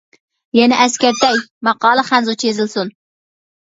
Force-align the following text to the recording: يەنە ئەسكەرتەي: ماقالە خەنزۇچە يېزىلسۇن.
يەنە 0.59 0.79
ئەسكەرتەي: 0.85 1.37
ماقالە 1.69 2.07
خەنزۇچە 2.11 2.49
يېزىلسۇن. 2.51 2.95